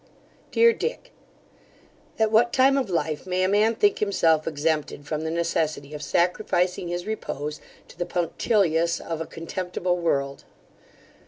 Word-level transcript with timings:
DEAR 0.51 0.73
DICK, 0.73 1.11
At 2.17 2.31
what 2.31 2.51
time 2.51 2.75
of 2.75 2.89
life 2.89 3.27
may 3.27 3.43
a 3.43 3.47
man 3.47 3.75
think 3.75 3.99
himself 3.99 4.47
exempted 4.47 5.05
from 5.05 5.21
the 5.21 5.29
necessity 5.29 5.93
of 5.93 6.01
sacrificing 6.01 6.87
his 6.87 7.05
repose 7.05 7.61
to 7.87 7.95
the 7.99 8.07
punctilios 8.07 8.99
of 8.99 9.21
a 9.21 9.27
contemptible 9.27 9.97
world? 9.97 10.43